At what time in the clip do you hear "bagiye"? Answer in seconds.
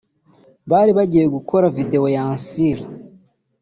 0.97-1.25